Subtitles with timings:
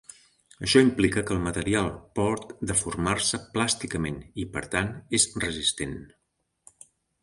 [0.67, 1.91] Això implica que el material
[2.21, 5.99] por deformar-se plàsticament i, per tant, és resistent.